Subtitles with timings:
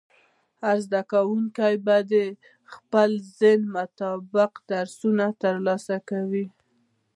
[0.63, 2.13] هر زده کوونکی به د
[2.73, 3.09] خپل
[3.39, 6.45] ذهن مطابق درسونه ترلاسه کوي.